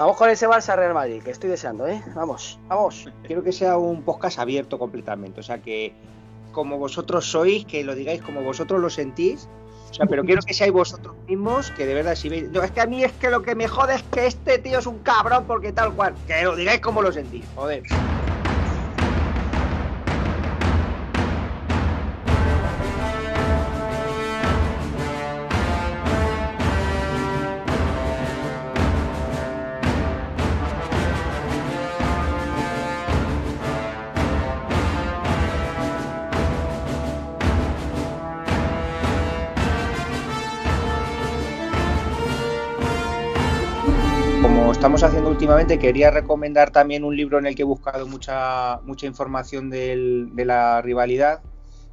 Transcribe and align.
Vamos 0.00 0.16
con 0.16 0.30
ese 0.30 0.48
Barça 0.48 0.76
Real 0.76 0.94
Madrid, 0.94 1.22
que 1.22 1.30
estoy 1.30 1.50
deseando, 1.50 1.86
¿eh? 1.86 2.02
Vamos, 2.14 2.58
vamos. 2.68 3.06
Quiero 3.22 3.42
que 3.42 3.52
sea 3.52 3.76
un 3.76 4.02
podcast 4.02 4.38
abierto 4.38 4.78
completamente, 4.78 5.40
o 5.40 5.42
sea 5.42 5.60
que 5.60 5.92
como 6.52 6.78
vosotros 6.78 7.30
sois, 7.30 7.66
que 7.66 7.84
lo 7.84 7.94
digáis 7.94 8.22
como 8.22 8.40
vosotros 8.40 8.80
lo 8.80 8.88
sentís. 8.88 9.46
O 9.90 9.92
sea, 9.92 10.06
pero 10.06 10.24
quiero 10.24 10.40
que 10.40 10.54
seáis 10.54 10.72
vosotros 10.72 11.14
mismos, 11.28 11.70
que 11.72 11.84
de 11.84 11.92
verdad 11.92 12.14
si 12.14 12.30
veis. 12.30 12.50
No, 12.50 12.62
es 12.62 12.70
que 12.70 12.80
a 12.80 12.86
mí 12.86 13.04
es 13.04 13.12
que 13.12 13.28
lo 13.28 13.42
que 13.42 13.54
me 13.54 13.68
jode 13.68 13.96
es 13.96 14.02
que 14.04 14.26
este 14.26 14.56
tío 14.56 14.78
es 14.78 14.86
un 14.86 15.00
cabrón 15.00 15.44
porque 15.46 15.70
tal 15.70 15.92
cual. 15.92 16.14
Que 16.26 16.44
lo 16.44 16.56
digáis 16.56 16.80
como 16.80 17.02
lo 17.02 17.12
sentís, 17.12 17.44
joder. 17.54 17.82
Estamos 44.80 45.02
haciendo 45.02 45.28
últimamente, 45.28 45.78
quería 45.78 46.10
recomendar 46.10 46.70
también 46.70 47.04
un 47.04 47.14
libro 47.14 47.38
en 47.38 47.44
el 47.44 47.54
que 47.54 47.60
he 47.60 47.66
buscado 47.66 48.06
mucha, 48.06 48.80
mucha 48.86 49.06
información 49.06 49.68
de 49.68 50.32
la 50.46 50.80
rivalidad, 50.80 51.42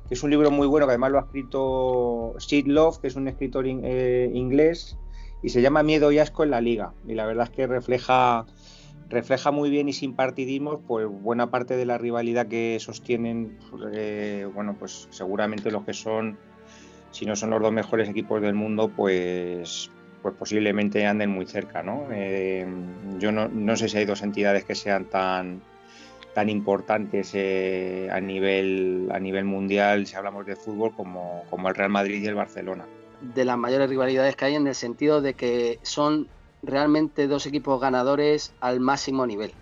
que 0.07 0.13
es 0.13 0.23
un 0.23 0.29
libro 0.29 0.51
muy 0.51 0.67
bueno, 0.67 0.85
que 0.85 0.91
además 0.91 1.11
lo 1.11 1.17
ha 1.17 1.23
escrito 1.23 2.35
Sid 2.37 2.65
Love, 2.67 2.99
que 3.01 3.07
es 3.07 3.17
un 3.17 3.27
escritor 3.27 3.65
eh, 3.67 4.31
inglés, 4.33 4.97
y 5.43 5.49
se 5.49 5.61
llama 5.61 5.83
Miedo 5.83 6.13
y 6.13 6.19
Asco 6.19 6.45
en 6.45 6.51
la 6.51 6.61
Liga. 6.61 6.93
Y 7.05 7.15
la 7.15 7.25
verdad 7.25 7.49
es 7.49 7.49
que 7.49 7.67
refleja, 7.67 8.45
refleja 9.09 9.51
muy 9.51 9.69
bien 9.69 9.89
y 9.89 9.93
sin 9.93 10.15
partidismo 10.15 10.79
pues, 10.79 11.07
buena 11.07 11.51
parte 11.51 11.75
de 11.75 11.85
la 11.85 11.97
rivalidad 11.97 12.47
que 12.47 12.77
sostienen, 12.79 13.59
eh, 13.91 14.47
bueno, 14.55 14.77
pues 14.79 15.09
seguramente 15.11 15.71
los 15.71 15.83
que 15.83 15.93
son, 15.93 16.37
si 17.11 17.25
no 17.25 17.35
son 17.35 17.49
los 17.49 17.61
dos 17.61 17.73
mejores 17.73 18.07
equipos 18.07 18.41
del 18.41 18.55
mundo, 18.55 18.89
pues 18.95 19.91
pues 20.27 20.39
posiblemente 20.39 21.05
anden 21.05 21.29
muy 21.29 21.45
cerca, 21.45 21.83
¿no? 21.83 22.07
Eh, 22.11 22.67
yo 23.17 23.31
no, 23.31 23.77
sé 23.77 23.87
si 23.87 23.97
hay 23.97 24.03
dos 24.03 24.21
entidades 24.21 24.65
que 24.65 24.75
sean 24.75 25.05
tan, 25.05 25.61
tan 26.33 26.49
importantes 26.49 27.31
eh, 27.33 28.09
a, 28.11 28.19
nivel, 28.19 29.07
a 29.13 29.19
nivel 29.21 29.45
mundial, 29.45 30.05
si 30.05 30.15
hablamos 30.15 30.45
de 30.45 30.57
fútbol, 30.57 30.93
como, 30.93 31.45
como 31.49 31.69
el 31.69 31.75
Real 31.75 31.91
Madrid 31.91 32.21
y 32.21 32.27
el 32.27 32.35
Barcelona. 32.35 32.85
De 33.21 33.45
las 33.45 33.57
mayores 33.57 33.89
rivalidades 33.89 34.35
que 34.35 34.43
hay 34.43 34.55
en 34.55 34.67
el 34.67 34.75
sentido 34.75 35.21
de 35.21 35.33
que 35.33 35.79
son 35.81 36.27
realmente 36.61 37.27
dos 37.27 37.45
equipos 37.45 37.79
ganadores 37.79 38.53
al 38.59 38.81
máximo 38.81 39.25
nivel. 39.25 39.53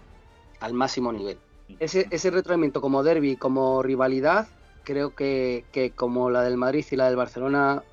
Al 0.61 0.73
máximo 0.73 1.13
nivel. 1.13 1.37
Ese, 1.79 2.07
ese 2.09 2.31
como 2.73 3.03
derby, 3.03 3.35
como 3.35 3.83
rivalidad, 3.83 4.47
creo 4.83 5.13
que, 5.13 5.63
que, 5.71 5.91
como 5.91 6.31
la 6.31 6.41
del 6.41 6.57
Madrid 6.57 6.85
y 6.89 6.95
la 6.95 7.05
del 7.05 7.17
Barcelona, 7.17 7.83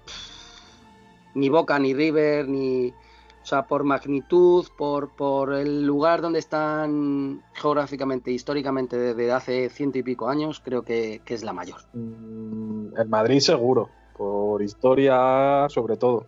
ni 1.34 1.48
Boca, 1.48 1.78
ni 1.78 1.94
River, 1.94 2.48
ni. 2.48 2.90
O 2.90 3.44
sea, 3.44 3.66
por 3.66 3.82
magnitud, 3.82 4.66
por, 4.78 5.16
por 5.16 5.52
el 5.54 5.84
lugar 5.84 6.20
donde 6.20 6.38
están 6.38 7.42
geográficamente, 7.54 8.30
históricamente 8.30 8.96
desde 8.96 9.32
hace 9.32 9.68
ciento 9.68 9.98
y 9.98 10.04
pico 10.04 10.28
años, 10.28 10.60
creo 10.64 10.82
que, 10.82 11.20
es 11.26 11.42
la 11.42 11.52
mayor. 11.52 11.80
Mm, 11.92 12.96
el 12.96 13.08
Madrid 13.08 13.40
seguro, 13.40 13.90
por 14.16 14.62
historia 14.62 15.66
sobre 15.68 15.96
todo, 15.96 16.26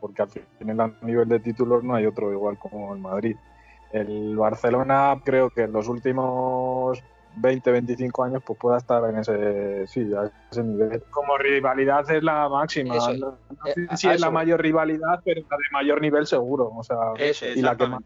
porque 0.00 0.22
al 0.22 0.30
final 0.58 0.80
a 0.80 1.06
nivel 1.06 1.28
de 1.28 1.38
títulos 1.38 1.84
no 1.84 1.94
hay 1.94 2.06
otro 2.06 2.32
igual 2.32 2.58
como 2.58 2.92
el 2.92 3.00
Madrid. 3.00 3.36
El 3.92 4.36
Barcelona 4.36 5.22
creo 5.24 5.50
que 5.50 5.62
en 5.62 5.72
los 5.72 5.86
últimos 5.86 7.02
20, 7.36 7.70
25 7.70 8.24
años, 8.24 8.42
pues 8.44 8.58
pueda 8.58 8.78
estar 8.78 9.04
en 9.08 9.18
ese, 9.18 9.86
sí, 9.86 10.12
a 10.14 10.30
ese 10.50 10.62
nivel. 10.62 11.02
Como 11.10 11.36
rivalidad 11.38 12.10
es 12.10 12.22
la 12.22 12.48
máxima. 12.48 12.96
no, 12.96 13.00
sé 13.02 13.82
eh, 13.82 13.96
si 13.96 14.08
es 14.08 14.20
la 14.20 14.30
mayor 14.30 14.60
rivalidad, 14.60 15.20
pero 15.24 15.40
la 15.48 15.56
de 15.56 15.62
mayor 15.72 16.00
nivel 16.00 16.26
seguro. 16.26 16.72
O 16.74 16.82
sea, 16.82 16.96
y 17.54 17.62
la 17.62 17.76
que 17.76 17.86
más 17.86 18.02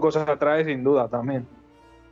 cosas, 0.00 0.28
atrae, 0.28 0.64
sin 0.64 0.84
duda, 0.84 1.08
también. 1.08 1.46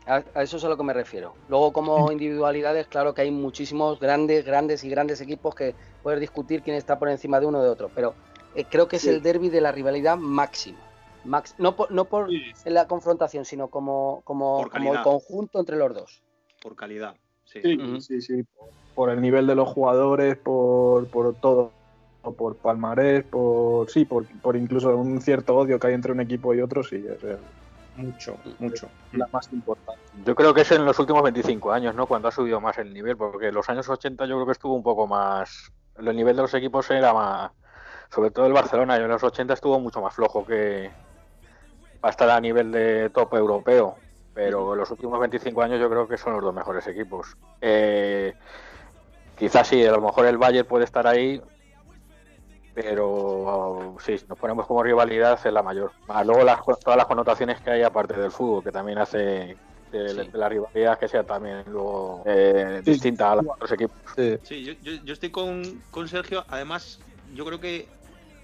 A, 0.06 0.22
eso 0.40 0.56
es 0.56 0.64
a 0.64 0.68
lo 0.68 0.76
que 0.76 0.84
me 0.84 0.92
refiero. 0.92 1.34
Luego, 1.48 1.72
como 1.72 2.10
individualidades, 2.12 2.86
claro 2.86 3.12
que 3.12 3.22
hay 3.22 3.30
muchísimos 3.30 3.98
grandes, 3.98 4.44
grandes 4.44 4.84
y 4.84 4.90
grandes 4.90 5.20
equipos 5.20 5.54
que 5.54 5.74
poder 6.02 6.20
discutir 6.20 6.62
quién 6.62 6.76
está 6.76 6.98
por 6.98 7.08
encima 7.08 7.40
de 7.40 7.46
uno 7.46 7.62
de 7.62 7.68
otro. 7.68 7.90
Pero 7.94 8.14
eh, 8.54 8.64
creo 8.70 8.88
que 8.88 8.96
es 8.96 9.06
el 9.06 9.20
derby 9.20 9.50
de 9.50 9.60
la 9.60 9.72
rivalidad 9.72 10.16
máxima 10.16 10.85
no 11.58 11.76
por, 11.76 11.90
no 11.90 12.04
por 12.06 12.28
la 12.64 12.86
confrontación, 12.86 13.44
sino 13.44 13.68
como, 13.68 14.22
como, 14.24 14.68
el 14.72 15.02
conjunto 15.02 15.60
entre 15.60 15.76
los 15.76 15.94
dos. 15.94 16.22
Por 16.62 16.76
calidad, 16.76 17.16
sí. 17.44 17.60
Sí, 18.00 18.20
sí, 18.20 18.44
Por 18.94 19.10
el 19.10 19.20
nivel 19.20 19.46
de 19.46 19.54
los 19.54 19.68
jugadores, 19.68 20.36
por, 20.36 21.06
por 21.08 21.34
todo. 21.34 21.72
Por 22.22 22.56
palmarés, 22.56 23.22
por 23.22 23.88
sí, 23.88 24.04
por, 24.04 24.26
por 24.40 24.56
incluso 24.56 24.96
un 24.96 25.20
cierto 25.20 25.56
odio 25.56 25.78
que 25.78 25.86
hay 25.86 25.94
entre 25.94 26.10
un 26.10 26.20
equipo 26.20 26.52
y 26.54 26.60
otro, 26.60 26.82
sí, 26.82 26.96
es 27.08 27.38
Mucho, 27.96 28.36
mucho. 28.58 28.88
La 29.12 29.28
más 29.28 29.50
importante. 29.52 30.02
Yo 30.24 30.34
creo 30.34 30.52
que 30.52 30.62
es 30.62 30.70
en 30.72 30.84
los 30.84 30.98
últimos 30.98 31.22
25 31.22 31.72
años, 31.72 31.94
¿no? 31.94 32.06
Cuando 32.06 32.26
ha 32.26 32.32
subido 32.32 32.60
más 32.60 32.76
el 32.78 32.92
nivel, 32.92 33.16
porque 33.16 33.48
en 33.48 33.54
los 33.54 33.68
años 33.70 33.88
80 33.88 34.26
yo 34.26 34.34
creo 34.34 34.46
que 34.46 34.52
estuvo 34.52 34.74
un 34.74 34.82
poco 34.82 35.06
más. 35.06 35.72
El 35.96 36.16
nivel 36.16 36.34
de 36.34 36.42
los 36.42 36.52
equipos 36.52 36.90
era 36.90 37.14
más. 37.14 37.52
Sobre 38.10 38.32
todo 38.32 38.46
el 38.46 38.52
Barcelona, 38.52 38.96
en 38.96 39.08
los 39.08 39.22
80 39.22 39.54
estuvo 39.54 39.78
mucho 39.80 40.00
más 40.00 40.14
flojo 40.14 40.44
que, 40.44 40.90
va 42.04 42.08
a 42.08 42.10
estar 42.10 42.28
a 42.30 42.40
nivel 42.40 42.72
de 42.72 43.10
top 43.10 43.34
europeo, 43.34 43.96
pero 44.34 44.72
en 44.72 44.78
los 44.78 44.90
últimos 44.90 45.18
25 45.18 45.62
años 45.62 45.80
yo 45.80 45.88
creo 45.88 46.06
que 46.08 46.16
son 46.16 46.34
los 46.34 46.42
dos 46.42 46.54
mejores 46.54 46.86
equipos. 46.86 47.36
Eh, 47.60 48.34
quizás 49.38 49.68
sí, 49.68 49.84
a 49.84 49.92
lo 49.92 50.00
mejor 50.00 50.26
el 50.26 50.38
Bayern 50.38 50.66
puede 50.66 50.84
estar 50.84 51.06
ahí, 51.06 51.40
pero 52.74 53.96
sí, 54.04 54.18
si 54.18 54.26
nos 54.26 54.38
ponemos 54.38 54.66
como 54.66 54.82
rivalidad 54.82 55.38
es 55.42 55.52
la 55.52 55.62
mayor. 55.62 55.92
luego 56.24 56.44
las, 56.44 56.60
todas 56.64 56.96
las 56.96 57.06
connotaciones 57.06 57.60
que 57.60 57.70
hay 57.70 57.82
aparte 57.82 58.20
del 58.20 58.30
fútbol, 58.30 58.62
que 58.62 58.70
también 58.70 58.98
hace 58.98 59.56
de, 59.90 60.28
la 60.32 60.48
rivalidad 60.48 60.98
que 60.98 61.08
sea 61.08 61.24
también 61.24 61.64
luego 61.66 62.22
eh, 62.26 62.82
distinta 62.84 63.32
a 63.32 63.36
los 63.36 63.46
otros 63.46 63.72
equipos. 63.72 63.96
Sí, 64.42 64.64
yo, 64.64 64.74
yo, 64.82 65.12
estoy 65.12 65.30
con, 65.30 65.82
con 65.90 66.08
Sergio. 66.08 66.44
Además, 66.48 67.00
yo 67.34 67.44
creo 67.44 67.60
que 67.60 67.88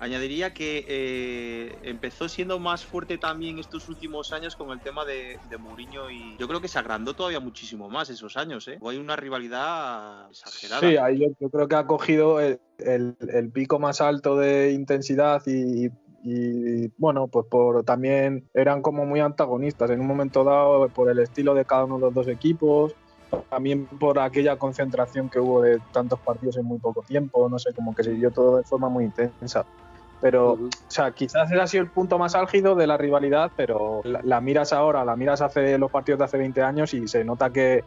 Añadiría 0.03 0.53
que 0.53 0.85
eh, 0.89 1.79
empezó 1.85 2.29
siendo 2.29 2.59
más 2.59 2.85
fuerte 2.85 3.19
también 3.19 3.61
estos 3.61 3.89
últimos 3.89 4.33
años 4.33 4.57
con 4.57 4.71
el 4.71 4.81
tema 4.81 5.05
de, 5.05 5.39
de 5.49 5.59
Mourinho 5.59 6.11
y 6.11 6.37
yo 6.39 6.49
creo 6.49 6.61
que 6.61 6.67
se 6.67 6.77
agrandó 6.81 7.15
todavía 7.15 7.39
muchísimo 7.39 7.89
más 7.89 8.11
esos 8.11 8.37
años. 8.37 8.67
¿eh? 8.67 8.81
Hay 8.85 8.97
una 8.97 9.15
rivalidad 9.15 10.29
exagerada. 10.29 10.81
Sí, 10.81 11.21
yo, 11.39 11.51
creo 11.51 11.69
que 11.69 11.77
ha 11.77 11.87
cogido 11.87 12.41
el, 12.41 12.59
pico 13.53 13.79
más 13.79 14.01
alto 14.01 14.37
de 14.37 14.73
intensidad 14.73 15.41
y, 15.47 15.89
bueno, 16.99 17.29
pues 17.29 17.47
por 17.47 17.85
también 17.85 18.49
eran 18.55 18.83
como 18.83 19.07
muy 19.07 19.21
antagonistas 19.21 19.89
en 19.91 20.01
un 20.01 20.09
momento 20.09 20.43
dado 20.43 20.89
por 20.89 21.11
el 21.11 21.21
estilo 21.21 21.55
de 21.55 21.65
cada 21.65 21.85
uno 21.85 21.99
de 21.99 22.01
los 22.07 22.15
dos 22.15 22.27
equipos, 22.27 22.97
también 23.51 23.87
por 23.87 24.19
aquella 24.19 24.57
concentración 24.57 25.29
que 25.31 25.39
hubo 25.39 25.63
de 25.63 25.79
tantos 25.93 26.19
partidos 26.19 26.57
en 26.57 26.65
muy 26.65 26.81
poco 26.81 27.03
tiempo, 27.03 27.49
no 27.49 27.61
sé, 27.61 27.73
como 27.73 27.95
que 27.95 28.03
se 28.03 28.15
dio 28.15 28.33
todo 28.33 28.57
de 28.57 28.65
forma 28.65 28.89
muy 28.89 29.05
intensa. 29.05 29.65
Pero, 30.23 30.53
o 30.53 30.71
sea, 30.87 31.11
quizás 31.11 31.51
ese 31.51 31.61
ha 31.61 31.67
sido 31.67 31.83
el 31.83 31.91
punto 31.91 32.17
más 32.17 32.37
álgido 32.37 32.77
de 32.77 32.87
la 32.87 32.97
rivalidad, 32.97 33.51
pero 33.57 34.03
la, 34.05 34.41
miras 34.41 34.73
ahora, 34.73 35.05
la 35.05 35.17
miras 35.17 35.43
hace 35.43 35.77
los 35.79 35.91
partidos 35.91 36.21
de 36.21 36.25
hace 36.27 36.39
20 36.39 36.63
años 36.63 36.95
y 36.95 37.09
se 37.09 37.25
nota 37.25 37.51
que, 37.51 37.83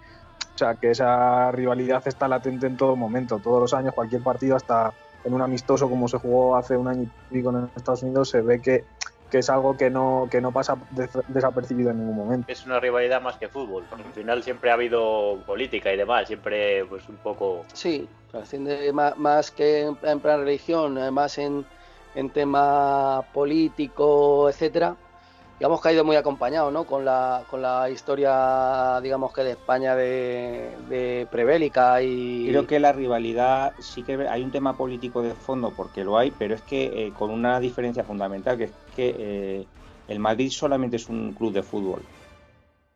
o 0.54 0.58
sea, 0.58 0.76
que 0.76 0.92
esa 0.92 1.50
rivalidad 1.54 2.06
está 2.06 2.28
latente 2.28 2.68
en 2.68 2.76
todo 2.76 2.98
momento. 2.98 3.40
Todos 3.40 3.62
los 3.62 3.74
años, 3.74 3.94
cualquier 3.94 4.22
partido, 4.22 4.58
hasta 4.58 4.94
en 5.24 5.34
un 5.34 5.42
amistoso 5.42 5.90
como 5.90 6.10
se 6.10 6.18
jugó 6.18 6.58
hace 6.58 6.76
un 6.76 6.90
año 6.90 7.04
y 7.04 7.34
pico 7.34 7.52
en 7.52 7.70
Estados 7.74 8.04
Unidos, 8.04 8.28
se 8.32 8.42
ve 8.42 8.62
que, 8.62 8.84
que 9.32 9.38
es 9.38 9.50
algo 9.50 9.78
que 9.78 9.90
no, 9.90 10.28
que 10.30 10.42
no 10.42 10.52
pasa 10.52 10.78
desapercibido 11.30 11.92
en 11.92 12.00
ningún 12.00 12.18
momento. 12.18 12.52
Es 12.52 12.66
una 12.66 12.82
rivalidad 12.82 13.22
más 13.22 13.38
que 13.38 13.48
fútbol. 13.48 13.86
Al 13.90 14.14
final 14.14 14.44
siempre 14.44 14.72
ha 14.72 14.74
habido 14.74 15.42
política 15.46 15.94
y 15.94 15.96
demás, 15.96 16.28
siempre 16.28 16.84
pues 16.84 17.08
un 17.08 17.16
poco... 17.16 17.64
Sí, 17.72 18.10
trasciende 18.30 18.92
más, 18.92 19.18
más 19.18 19.52
que 19.52 19.84
en 20.04 20.20
plan 20.20 20.42
religión, 20.42 21.00
más 21.14 21.38
en 21.38 21.66
en 22.16 22.30
tema 22.30 23.24
político, 23.34 24.50
etcétera, 24.50 24.96
digamos 25.60 25.82
que 25.82 25.90
ha 25.90 25.94
ido 25.94 26.04
muy 26.04 26.16
acompañado 26.16 26.70
¿no? 26.70 26.86
con, 26.86 27.06
la, 27.06 27.44
con 27.50 27.62
la 27.62 27.90
historia 27.90 29.00
digamos 29.02 29.34
que 29.34 29.44
de 29.44 29.52
España 29.52 29.96
de, 29.96 31.28
prebélica 31.32 32.02
y 32.02 32.48
creo 32.50 32.68
que 32.68 32.80
la 32.80 32.92
rivalidad 32.92 33.74
sí 33.80 34.04
que 34.04 34.28
hay 34.28 34.44
un 34.44 34.52
tema 34.52 34.76
político 34.76 35.22
de 35.22 35.34
fondo 35.34 35.72
porque 35.76 36.04
lo 36.04 36.18
hay 36.18 36.32
pero 36.32 36.56
es 36.56 36.62
que 36.62 37.08
eh, 37.08 37.14
con 37.18 37.32
una 37.32 37.60
diferencia 37.60 38.04
fundamental 38.04 38.58
que 38.58 38.64
es 38.66 38.72
que 38.96 39.16
eh, 39.18 39.66
el 40.08 40.20
Madrid 40.20 40.50
solamente 40.50 40.98
es 40.98 41.08
un 41.08 41.34
club 41.34 41.54
de 41.54 41.64
fútbol 41.64 42.02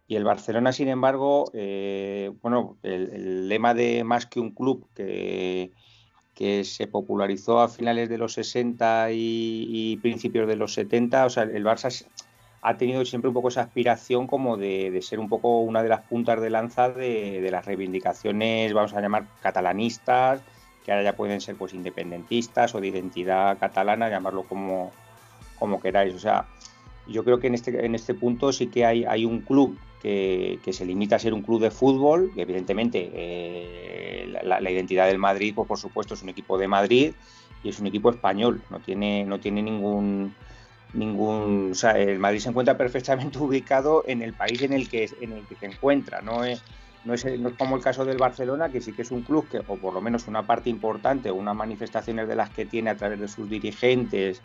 y 0.07 0.15
el 0.15 0.25
Barcelona 0.25 0.73
sin 0.73 0.89
embargo 0.89 1.49
eh, 1.53 2.31
bueno 2.41 2.77
el, 2.83 3.47
lema 3.47 3.73
de 3.73 4.03
más 4.03 4.25
que 4.25 4.41
un 4.41 4.51
club 4.51 4.85
que 4.93 5.71
que 6.39 6.63
se 6.63 6.87
popularizó 6.87 7.59
a 7.59 7.67
finales 7.67 8.07
de 8.07 8.17
los 8.17 8.31
60 8.31 9.09
y, 9.11 9.99
principios 10.01 10.47
de 10.47 10.55
los 10.55 10.73
70. 10.73 11.25
O 11.25 11.29
sea, 11.29 11.43
el 11.43 11.65
Barça 11.65 12.05
ha 12.61 12.77
tenido 12.77 13.03
siempre 13.03 13.27
un 13.27 13.33
poco 13.33 13.49
esa 13.49 13.63
aspiración 13.63 14.25
como 14.25 14.55
de, 14.55 14.97
ser 15.01 15.19
un 15.19 15.27
poco 15.27 15.59
una 15.59 15.83
de 15.83 15.89
las 15.89 15.99
puntas 16.07 16.39
de 16.39 16.49
lanza 16.49 16.87
de, 16.91 17.45
las 17.51 17.65
reivindicaciones, 17.65 18.71
vamos 18.71 18.93
a 18.93 19.01
llamar 19.01 19.25
catalanistas, 19.41 20.41
que 20.85 20.93
ahora 20.93 21.03
ya 21.03 21.17
pueden 21.17 21.41
ser 21.41 21.57
pues 21.57 21.73
independentistas 21.73 22.73
o 22.73 22.79
de 22.79 22.87
identidad 22.87 23.59
catalana, 23.59 24.07
llamarlo 24.07 24.43
como, 24.43 24.93
como 25.59 25.81
queráis. 25.81 26.15
O 26.15 26.19
sea, 26.19 26.47
yo 27.05 27.25
creo 27.25 27.41
que 27.41 27.47
en 27.47 27.55
este, 27.55 27.85
en 27.85 27.95
este 27.95 28.13
punto 28.13 28.53
sí 28.53 28.67
que 28.67 28.85
hay, 28.85 29.03
hay 29.03 29.25
un 29.25 29.41
club 29.41 29.77
que, 30.01 30.59
se 30.71 30.85
limita 30.85 31.17
a 31.17 31.19
ser 31.19 31.33
un 31.33 31.41
club 31.41 31.61
de 31.61 31.71
fútbol, 31.71 32.31
evidentemente 32.35 33.09
eh, 33.13 34.33
la, 34.43 34.71
identidad 34.71 35.07
del 35.07 35.17
Madrid, 35.17 35.53
pues 35.55 35.67
por 35.67 35.77
supuesto 35.77 36.13
es 36.13 36.23
un 36.23 36.29
equipo 36.29 36.57
de 36.57 36.67
Madrid 36.67 37.13
y 37.63 37.69
es 37.69 37.79
un 37.79 37.87
equipo 37.87 38.09
español, 38.09 38.61
no 38.69 38.79
tiene, 38.79 39.25
no 39.25 39.39
tiene 39.39 39.61
ningún 39.61 40.33
ningún, 40.93 41.69
o 41.71 41.75
sea, 41.75 41.91
el 41.99 42.17
Madrid 42.17 42.39
se 42.39 42.49
encuentra 42.49 42.75
perfectamente 42.77 43.37
ubicado 43.39 44.03
en 44.07 44.21
el 44.21 44.33
país 44.33 44.61
en 44.61 44.73
el 44.73 44.89
que, 44.89 45.09
en 45.21 45.33
el 45.33 45.45
que 45.45 45.55
se 45.55 45.67
encuentra, 45.67 46.21
no 46.21 46.43
es, 46.43 46.63
no 47.05 47.13
es, 47.13 47.25
no 47.39 47.49
es 47.49 47.55
como 47.55 47.75
el 47.75 47.81
caso 47.81 48.05
del 48.05 48.17
Barcelona, 48.17 48.69
que 48.69 48.81
sí 48.81 48.93
que 48.93 49.03
es 49.03 49.11
un 49.11 49.23
club 49.23 49.47
que, 49.49 49.59
o 49.59 49.77
por 49.77 49.93
lo 49.93 50.01
menos 50.01 50.27
una 50.27 50.45
parte 50.45 50.69
importante, 50.69 51.31
unas 51.31 51.55
manifestaciones 51.55 52.27
de 52.27 52.35
las 52.35 52.49
que 52.49 52.65
tiene 52.65 52.89
a 52.89 52.97
través 52.97 53.19
de 53.19 53.27
sus 53.27 53.49
dirigentes 53.49 54.41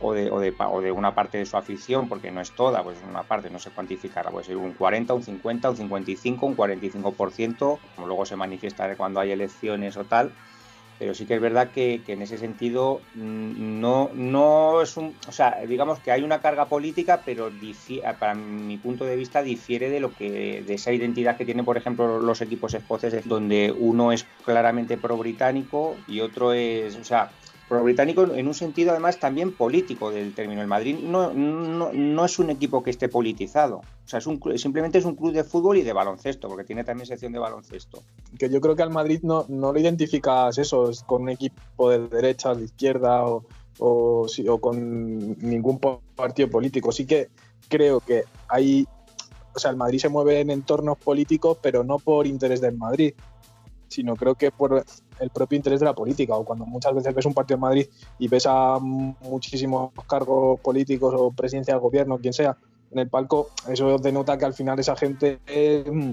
o 0.00 0.12
de, 0.12 0.30
o 0.30 0.40
de, 0.40 0.54
o 0.58 0.80
de 0.80 0.90
una 0.90 1.14
parte 1.14 1.38
de 1.38 1.46
su 1.46 1.56
afición, 1.56 2.08
porque 2.08 2.30
no 2.30 2.40
es 2.40 2.50
toda, 2.52 2.82
pues 2.82 2.98
una 3.08 3.22
parte, 3.22 3.50
no 3.50 3.58
se 3.58 3.70
cuantificará, 3.70 4.30
puede 4.30 4.44
ser 4.44 4.56
un 4.56 4.72
40, 4.72 5.14
un 5.14 5.22
50, 5.22 5.70
un 5.70 5.76
55, 5.76 6.46
un 6.46 6.56
45%, 6.56 7.78
como 7.94 8.06
luego 8.06 8.26
se 8.26 8.36
manifiesta 8.36 8.96
cuando 8.96 9.20
hay 9.20 9.30
elecciones 9.30 9.96
o 9.96 10.04
tal, 10.04 10.32
pero 11.02 11.14
sí 11.14 11.26
que 11.26 11.34
es 11.34 11.40
verdad 11.40 11.72
que, 11.72 12.00
en 12.06 12.22
ese 12.22 12.38
sentido 12.38 13.00
mm, 13.16 13.80
no, 13.80 14.10
no 14.14 14.80
es 14.82 14.96
un, 14.96 15.16
o 15.26 15.32
sea, 15.32 15.58
digamos 15.66 15.98
que 15.98 16.12
hay 16.12 16.22
una 16.22 16.40
carga 16.40 16.66
política, 16.66 17.22
pero 17.26 17.50
para 18.20 18.36
mi 18.36 18.76
punto 18.76 19.04
de 19.04 19.16
vista 19.16 19.42
difiere 19.42 19.90
de 19.90 19.98
lo 19.98 20.14
que, 20.14 20.62
de 20.64 20.74
esa 20.74 20.92
identidad 20.92 21.36
que 21.36 21.44
tienen, 21.44 21.64
por 21.64 21.76
ejemplo, 21.76 22.20
los 22.20 22.40
equipos 22.40 22.74
escoceses, 22.74 23.26
donde 23.26 23.74
uno 23.76 24.12
es 24.12 24.24
claramente 24.44 24.96
pro 24.96 25.16
británico 25.16 25.96
y 26.06 26.20
otro 26.20 26.52
es, 26.52 26.94
o 26.94 27.02
sea, 27.02 27.32
pro 27.72 27.82
británico 27.82 28.24
en 28.34 28.46
un 28.46 28.52
sentido 28.52 28.90
además 28.90 29.18
también 29.18 29.52
político 29.52 30.10
del 30.10 30.34
término. 30.34 30.60
El 30.60 30.66
Madrid 30.66 30.98
no, 30.98 31.32
no, 31.32 32.24
es 32.24 32.38
un 32.38 32.50
equipo 32.50 32.82
que 32.82 32.90
esté 32.90 33.08
politizado, 33.08 33.76
o 33.76 34.08
sea, 34.08 34.18
es 34.18 34.26
un, 34.26 34.38
simplemente 34.58 34.98
es 34.98 35.06
un 35.06 35.16
club 35.16 35.32
de 35.32 35.42
fútbol 35.42 35.78
y 35.78 35.82
de 35.82 35.94
baloncesto, 35.94 36.48
porque 36.48 36.64
tiene 36.64 36.84
también 36.84 37.06
sección 37.06 37.32
de 37.32 37.38
baloncesto. 37.38 38.02
Que 38.38 38.50
yo 38.50 38.60
creo 38.60 38.76
que 38.76 38.82
al 38.82 38.90
Madrid 38.90 39.20
no, 39.22 39.46
no 39.48 39.72
lo 39.72 39.80
identificas 39.80 40.58
eso, 40.58 40.90
con 41.06 41.22
un 41.22 41.30
equipo 41.30 41.88
de 41.88 42.08
derecha, 42.08 42.54
de 42.54 42.64
izquierda 42.64 43.24
o, 43.24 43.46
o, 43.78 44.26
o 44.48 44.58
con 44.58 45.38
ningún 45.38 45.80
partido 46.14 46.50
político. 46.50 46.92
Sí 46.92 47.06
que 47.06 47.30
creo 47.68 48.00
que 48.00 48.24
hay, 48.48 48.86
o 49.54 49.58
sea, 49.58 49.70
el 49.70 49.78
Madrid 49.78 49.98
se 49.98 50.10
mueve 50.10 50.40
en 50.40 50.50
entornos 50.50 50.98
políticos, 50.98 51.56
pero 51.62 51.84
no 51.84 51.98
por 51.98 52.26
interés 52.26 52.60
del 52.60 52.76
Madrid, 52.76 53.14
sino 53.88 54.14
creo 54.14 54.34
que 54.34 54.50
por 54.50 54.84
el 55.22 55.30
propio 55.30 55.56
interés 55.56 55.80
de 55.80 55.86
la 55.86 55.94
política, 55.94 56.34
o 56.34 56.44
cuando 56.44 56.66
muchas 56.66 56.94
veces 56.94 57.14
ves 57.14 57.26
un 57.26 57.34
partido 57.34 57.54
en 57.54 57.60
Madrid 57.60 57.86
y 58.18 58.28
ves 58.28 58.44
a 58.46 58.78
muchísimos 58.80 59.92
cargos 60.08 60.60
políticos 60.60 61.14
o 61.16 61.30
presidencia 61.30 61.74
del 61.74 61.80
gobierno, 61.80 62.18
quien 62.18 62.32
sea, 62.32 62.56
en 62.90 62.98
el 62.98 63.08
palco, 63.08 63.48
eso 63.68 63.98
denota 63.98 64.36
que 64.36 64.44
al 64.44 64.52
final 64.52 64.78
esa 64.78 64.96
gente 64.96 65.38
mm, 65.90 66.10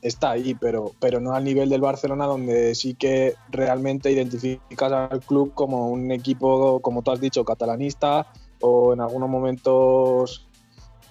está 0.00 0.30
ahí, 0.30 0.54
pero, 0.54 0.92
pero 1.00 1.20
no 1.20 1.34
al 1.34 1.44
nivel 1.44 1.68
del 1.68 1.80
Barcelona, 1.80 2.26
donde 2.26 2.74
sí 2.74 2.94
que 2.94 3.34
realmente 3.50 4.10
identificas 4.10 4.92
al 4.92 5.20
club 5.20 5.52
como 5.54 5.90
un 5.90 6.10
equipo, 6.12 6.80
como 6.80 7.02
tú 7.02 7.10
has 7.10 7.20
dicho, 7.20 7.44
catalanista 7.44 8.28
o 8.60 8.92
en 8.92 9.00
algunos 9.00 9.28
momentos 9.28 10.48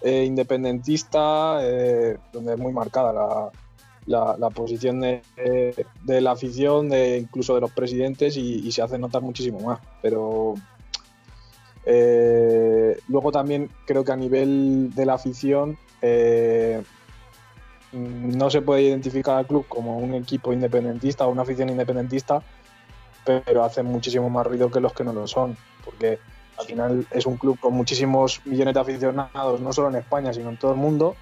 eh, 0.02 0.24
independentista, 0.24 1.60
eh, 1.62 2.18
donde 2.32 2.54
es 2.54 2.60
muy 2.60 2.72
marcada 2.72 3.14
la, 3.14 3.52
la, 4.06 4.50
posición 4.50 5.02
de, 5.02 5.22
la 6.06 6.32
afición, 6.32 6.90
de 6.90 7.18
incluso 7.18 7.56
de 7.56 7.62
los 7.62 7.72
presidentes 7.72 8.38
y, 8.38 8.72
se 8.72 8.82
hace 8.82 8.98
notar 8.98 9.22
muchísimo 9.22 9.60
más. 9.60 9.80
Pero 10.02 10.56
eh, 11.86 12.98
luego 13.08 13.32
también 13.32 13.70
creo 13.86 14.04
que 14.04 14.12
a 14.12 14.18
nivel 14.18 14.94
de 14.94 15.06
la 15.06 15.14
afición 15.14 15.78
eh, 16.02 16.82
no 17.92 18.50
se 18.50 18.62
puede 18.62 18.84
identificar 18.84 19.38
al 19.38 19.48
club 19.48 19.66
como 19.68 19.98
un 19.98 20.14
equipo 20.14 20.54
independentista 20.54 21.26
o 21.26 21.32
una 21.32 21.42
afición 21.42 21.70
independentista, 21.70 22.42
pero 23.26 23.64
hace 23.64 23.84
muchísimo 23.84 24.30
más 24.30 24.48
ruido 24.48 24.72
que 24.72 24.80
los 24.80 24.94
que 24.94 25.04
no 25.04 25.14
lo 25.14 25.28
son, 25.28 25.58
porque 25.84 26.20
al 26.58 26.66
final 26.66 27.08
es 27.12 27.26
un 27.26 27.38
club 27.38 27.60
con 27.60 27.74
muchísimos 27.74 28.42
millones 28.46 28.74
de 28.74 28.80
aficionados, 28.80 29.60
no 29.62 29.74
solo 29.74 29.90
en 29.90 29.96
España, 29.96 30.34
sino 30.34 30.50
en 30.50 30.58
todo 30.58 30.72
el 30.72 30.78
mundo, 30.78 31.16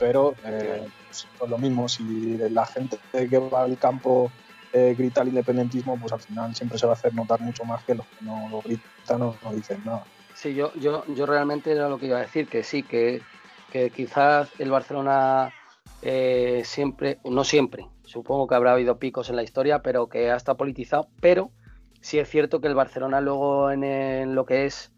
pero 0.00 0.34
eh, 0.44 0.88
pues 1.06 1.50
lo 1.50 1.58
mismo, 1.58 1.88
si 1.88 2.38
la 2.38 2.64
gente 2.64 2.98
que 3.12 3.38
va 3.38 3.62
al 3.62 3.78
campo 3.78 4.32
eh, 4.72 4.94
grita 4.96 5.20
el 5.20 5.28
independentismo, 5.28 5.98
pues 6.00 6.12
al 6.12 6.20
final 6.20 6.54
siempre 6.56 6.78
se 6.78 6.86
va 6.86 6.92
a 6.92 6.96
hacer 6.96 7.14
notar 7.14 7.40
mucho 7.40 7.64
más 7.64 7.84
que 7.84 7.94
los 7.94 8.06
que 8.06 8.24
no 8.24 8.48
lo 8.50 8.62
gritan 8.62 9.22
o 9.22 9.36
no 9.44 9.52
dicen 9.52 9.82
nada. 9.84 10.04
Sí, 10.34 10.54
yo, 10.54 10.72
yo, 10.74 11.04
yo 11.14 11.26
realmente 11.26 11.70
era 11.70 11.88
lo 11.90 11.98
que 11.98 12.06
iba 12.06 12.16
a 12.16 12.22
decir, 12.22 12.48
que 12.48 12.62
sí, 12.62 12.82
que, 12.82 13.20
quizás 13.94 14.48
el 14.58 14.70
Barcelona 14.70 15.52
eh, 16.00 16.62
siempre, 16.64 17.18
no 17.24 17.44
siempre, 17.44 17.86
supongo 18.04 18.48
que 18.48 18.54
habrá 18.54 18.72
habido 18.72 18.98
picos 18.98 19.28
en 19.28 19.36
la 19.36 19.42
historia, 19.42 19.82
pero 19.82 20.08
que 20.08 20.30
ha 20.30 20.36
estado 20.36 20.56
politizado, 20.56 21.08
pero 21.20 21.50
sí 22.00 22.18
es 22.18 22.28
cierto 22.28 22.60
que 22.62 22.68
el 22.68 22.74
Barcelona 22.74 23.20
luego 23.20 23.70
en 23.70 24.34
lo 24.34 24.46
que 24.46 24.64
es 24.64 24.92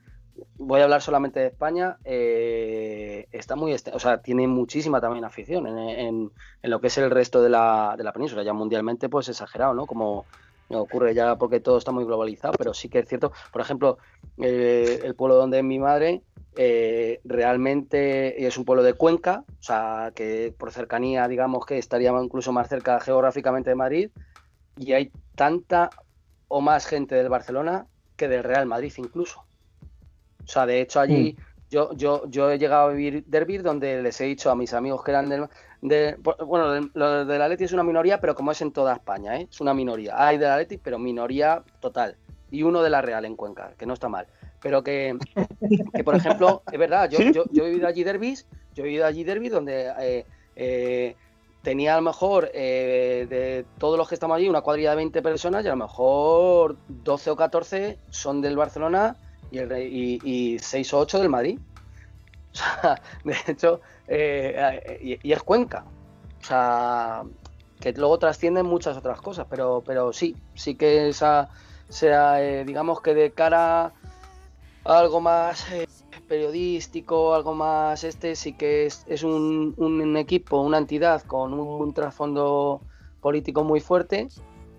voy 0.58 0.80
a 0.80 0.84
hablar 0.84 1.02
solamente 1.02 1.40
de 1.40 1.46
España, 1.46 1.98
eh, 2.04 3.26
está 3.32 3.56
muy, 3.56 3.74
o 3.74 3.98
sea, 3.98 4.22
tiene 4.22 4.46
muchísima 4.46 5.00
también 5.00 5.24
afición 5.24 5.66
en, 5.66 6.30
lo 6.62 6.80
que 6.80 6.86
es 6.86 6.98
el 6.98 7.10
resto 7.10 7.42
de 7.42 7.50
la, 7.50 7.94
de 7.96 8.04
la, 8.04 8.12
península, 8.12 8.42
ya 8.42 8.52
mundialmente 8.52 9.08
pues 9.08 9.28
exagerado, 9.28 9.74
¿no? 9.74 9.86
Como 9.86 10.24
ocurre 10.70 11.14
ya 11.14 11.36
porque 11.36 11.60
todo 11.60 11.78
está 11.78 11.92
muy 11.92 12.04
globalizado, 12.04 12.54
pero 12.56 12.72
sí 12.72 12.88
que 12.88 13.00
es 13.00 13.08
cierto, 13.08 13.32
por 13.52 13.60
ejemplo, 13.60 13.98
eh, 14.38 15.00
el 15.04 15.14
pueblo 15.14 15.36
donde 15.36 15.58
es 15.58 15.64
mi 15.64 15.78
madre 15.78 16.22
eh, 16.56 17.20
realmente 17.24 18.46
es 18.46 18.58
un 18.58 18.64
pueblo 18.64 18.82
de 18.82 18.94
Cuenca, 18.94 19.44
o 19.48 19.62
sea, 19.62 20.12
que 20.14 20.54
por 20.56 20.70
cercanía, 20.70 21.26
digamos 21.28 21.64
que 21.64 21.78
estaría 21.78 22.10
incluso 22.10 22.52
más 22.52 22.68
cerca 22.68 23.00
geográficamente 23.00 23.70
de 23.70 23.76
Madrid, 23.76 24.10
y 24.76 24.92
hay 24.92 25.10
tanta 25.34 25.90
o 26.48 26.60
más 26.60 26.86
gente 26.86 27.14
del 27.14 27.28
Barcelona 27.28 27.86
que 28.16 28.28
del 28.28 28.44
Real 28.44 28.66
Madrid 28.66 28.92
incluso. 28.98 29.44
O 30.44 30.48
sea, 30.48 30.66
de 30.66 30.80
hecho 30.80 31.00
allí 31.00 31.36
mm. 31.38 31.70
yo, 31.70 31.92
yo, 31.94 32.22
yo 32.28 32.50
he 32.50 32.58
llegado 32.58 32.88
a 32.88 32.92
vivir 32.92 33.24
derby 33.26 33.58
donde 33.58 34.02
les 34.02 34.20
he 34.20 34.24
dicho 34.24 34.50
a 34.50 34.54
mis 34.54 34.72
amigos 34.75 35.02
que 35.04 35.11
eran 35.11 35.28
del... 35.28 35.49
De, 35.80 36.16
bueno, 36.46 36.90
lo 36.94 37.25
del 37.25 37.42
Atleti 37.42 37.64
es 37.64 37.72
una 37.72 37.82
minoría, 37.82 38.20
pero 38.20 38.37
como 38.37 38.52
es 38.52 38.62
en 38.62 38.70
toda 38.70 38.92
España, 38.92 39.37
¿eh? 39.37 39.49
es 39.50 39.61
una 39.61 39.75
minoría. 39.75 40.14
Hay 40.16 40.38
del 40.38 40.50
Atleti, 40.50 40.78
pero 40.78 40.99
minoría 40.99 41.64
total. 41.80 42.16
Y 42.52 42.62
uno 42.62 42.82
de 42.82 42.90
la 42.90 43.02
Real 43.02 43.25
en 43.25 43.34
Cuenca, 43.34 43.72
que 43.76 43.84
no 43.84 43.94
está 43.94 44.08
mal. 44.08 44.28
Pero 44.61 44.84
que, 44.84 45.18
que 45.94 46.04
por 46.04 46.14
ejemplo, 46.14 46.62
es 46.70 46.78
verdad, 46.78 47.11
yo, 47.11 47.18
yo, 47.50 47.64
he 47.64 47.70
vivido 47.70 47.88
allí 47.88 48.04
derbis, 48.04 48.46
yo 48.75 48.84
he 48.84 48.87
vivido 48.87 49.06
allí 49.06 49.25
derby 49.25 49.49
donde 49.49 49.92
eh, 49.99 50.25
eh, 50.54 51.16
tenía 51.62 51.94
a 51.94 51.96
lo 51.96 52.02
mejor 52.02 52.52
de 52.52 53.64
todos 53.78 53.99
los 53.99 54.08
que 54.08 54.14
estamos 54.14 54.37
allí 54.37 54.49
una 54.49 54.61
cuadrilla 54.61 54.90
de 54.90 54.96
20 54.96 55.22
personas 55.22 55.64
y 55.64 55.68
a 55.68 55.72
lo 55.72 55.76
mejor 55.76 56.76
12 56.88 57.30
o 57.30 57.37
14 57.37 57.99
son 58.11 58.40
del 58.40 58.56
Barcelona 58.56 59.16
y, 59.52 59.59
el, 59.59 59.73
y, 59.82 60.59
6 60.59 60.94
o 60.94 60.99
8 61.00 61.18
del 61.21 61.28
Madrid. 61.28 61.59
O 62.52 62.54
sea, 62.54 63.00
de 63.25 63.35
hecho, 63.47 63.80
eh, 64.06 65.18
y, 65.23 65.32
es 65.32 65.42
Cuenca. 65.42 65.87
O 66.42 66.44
sea, 66.44 67.23
que 67.80 67.92
luego 67.92 68.18
trascienden 68.18 68.66
muchas 68.66 68.94
otras 68.94 69.23
cosas, 69.23 69.47
pero, 69.49 69.82
pero 69.87 70.12
sí, 70.12 70.37
sí 70.54 70.75
que 70.75 71.09
esa 71.09 71.49
sea, 71.92 72.42
eh, 72.42 72.64
digamos 72.64 73.00
que 73.00 73.14
de 73.14 73.32
cara 73.32 73.92
a 74.85 74.99
algo 74.99 75.21
más 75.21 75.71
eh, 75.73 75.87
periodístico, 76.26 77.35
algo 77.35 77.54
más 77.54 78.02
este, 78.04 78.35
sí 78.35 78.54
que 78.54 78.87
es, 78.87 79.04
es 79.06 79.23
un, 79.23 79.75
un, 79.76 80.16
equipo, 80.16 80.61
una 80.61 80.78
entidad 80.78 81.23
con 81.23 81.52
un 81.52 81.92
trasfondo 81.92 82.80
político 83.21 83.62
muy 83.62 83.80
fuerte 83.80 84.28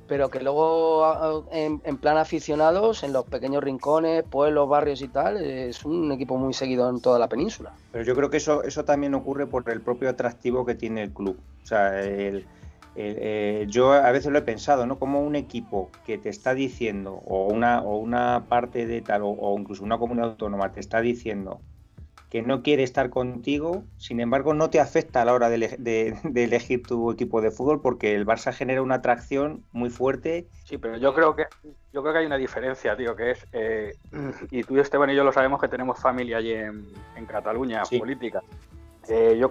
pero 0.07 0.29
que 0.29 0.41
luego 0.41 1.45
en, 1.51 1.79
plan 1.97 2.17
aficionados, 2.17 3.03
en 3.03 3.13
los 3.13 3.25
pequeños 3.25 3.63
rincones, 3.63 4.23
pueblos, 4.23 4.67
barrios 4.67 5.01
y 5.01 5.07
tal, 5.07 5.37
es 5.37 5.85
un 5.85 6.11
equipo 6.11 6.37
muy 6.37 6.53
seguido 6.53 6.89
en 6.89 7.01
toda 7.01 7.19
la 7.19 7.27
península. 7.27 7.73
Pero 7.91 8.03
yo 8.03 8.15
creo 8.15 8.29
que 8.29 8.37
eso, 8.37 8.63
eso 8.63 8.83
también 8.85 9.13
ocurre 9.13 9.47
por 9.47 9.69
el 9.69 9.81
propio 9.81 10.09
atractivo 10.09 10.65
que 10.65 10.75
tiene 10.75 11.03
el 11.03 11.11
club. 11.11 11.37
O 11.63 11.65
sea, 11.65 11.91
eh, 12.95 13.65
yo 13.69 13.91
a 13.93 14.11
veces 14.11 14.31
lo 14.31 14.37
he 14.37 14.43
pensado, 14.43 14.85
¿no? 14.85 14.99
Como 14.99 15.21
un 15.21 15.35
equipo 15.35 15.89
que 16.05 16.17
te 16.17 16.29
está 16.29 16.53
diciendo, 16.53 17.21
o 17.25 17.47
una, 17.47 17.81
o 17.81 17.97
una 17.97 18.45
parte 18.47 18.85
de 18.85 19.01
tal, 19.01 19.21
o, 19.23 19.55
incluso 19.57 19.83
una 19.83 19.97
comunidad 19.97 20.31
autónoma 20.31 20.71
te 20.71 20.79
está 20.79 21.01
diciendo 21.01 21.61
que 22.33 22.41
no 22.41 22.63
quiere 22.63 22.81
estar 22.81 23.11
contigo, 23.11 23.83
sin 23.97 24.19
embargo 24.19 24.55
no 24.55 24.71
te 24.71 24.79
afecta 24.79 25.21
a 25.21 25.25
la 25.25 25.33
hora 25.33 25.49
de, 25.49 26.17
elegir 26.35 26.81
tu 26.81 27.11
equipo 27.11 27.41
de 27.41 27.51
fútbol 27.51 27.79
porque 27.79 28.15
el 28.15 28.25
Barça 28.25 28.51
genera 28.51 28.81
una 28.81 28.95
atracción 28.95 29.63
muy 29.71 29.91
fuerte. 29.91 30.47
Sí, 30.65 30.79
pero 30.79 30.97
yo 30.97 31.13
creo 31.13 31.35
que 31.35 31.45
yo 31.93 32.01
creo 32.01 32.11
que 32.11 32.19
hay 32.19 32.25
una 32.25 32.37
diferencia, 32.37 32.97
tío, 32.97 33.15
que 33.15 33.31
es, 33.31 33.45
eh, 33.51 33.93
y 34.49 34.63
tú 34.63 34.79
Esteban 34.79 35.11
y 35.11 35.15
yo 35.15 35.23
lo 35.23 35.31
sabemos 35.31 35.61
que 35.61 35.67
tenemos 35.67 35.99
familia 35.99 36.37
allí 36.37 36.53
en, 36.53 36.87
Cataluña, 37.27 37.83
política. 37.99 38.41
Eh, 39.07 39.37
yo, 39.39 39.47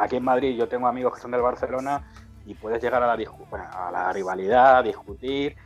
aquí 0.00 0.16
en 0.16 0.24
Madrid 0.24 0.56
yo 0.56 0.66
tengo 0.66 0.86
amigos 0.86 1.14
que 1.14 1.20
son 1.20 1.30
del 1.32 1.42
Barcelona 1.42 2.10
y 2.46 2.54
puedes 2.54 2.82
llegar 2.82 3.02
a 3.02 3.06
la, 3.06 3.12
a 3.12 3.92
la 3.92 4.12
rivalidad, 4.14 4.82
discutir, 4.82 5.56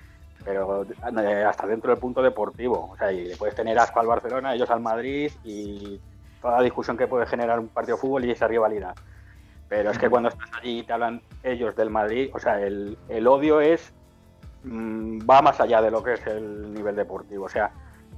pero 0.45 0.85
eh, 0.85 1.45
hasta 1.45 1.69
dentro 1.69 1.93
del 1.93 2.01
punto 2.01 2.21
deportivo. 2.21 2.91
O 2.93 2.97
sea, 2.97 3.13
y 3.13 3.27
le 3.27 3.37
puedes 3.37 3.55
tener 3.55 3.79
asco 3.79 4.01
al 4.01 4.09
Barcelona, 4.09 4.57
ellos 4.57 4.71
al 4.71 4.81
Madrid 4.81 5.31
y 5.45 6.01
toda 6.43 6.59
la 6.59 6.63
discusión 6.63 6.97
que 6.97 7.07
puede 7.07 7.25
generar 7.25 7.59
un 7.59 7.69
partido 7.69 7.97
de 7.97 8.01
fútbol 8.01 8.25
y 8.25 8.33
esa 8.33 8.49
rivalidad. 8.49 8.95
Pero 9.69 9.91
es 9.91 9.99
que 9.99 10.11
cuando 10.11 10.29
estás 10.29 10.51
allí 10.61 10.81
y 10.81 10.83
te 10.83 10.93
hablan 10.93 11.23
ellos 11.43 11.75
del 11.77 11.89
Madrid, 11.89 12.31
o 12.35 12.39
sea, 12.39 12.61
el, 12.61 12.99
odio 13.27 13.61
es 13.63 13.95
mm, 14.65 15.21
va 15.21 15.41
más 15.41 15.61
allá 15.61 15.81
de 15.81 15.91
lo 15.91 16.03
que 16.03 16.15
es 16.15 16.27
el 16.27 16.75
nivel 16.75 16.97
deportivo. 16.97 17.47
O 17.47 17.49
sea, 17.49 17.71